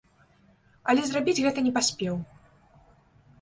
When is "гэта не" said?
1.45-1.73